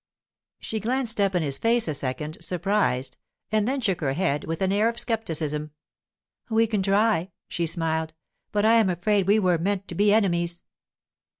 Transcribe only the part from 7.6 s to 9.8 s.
smiled, 'but I am afraid we were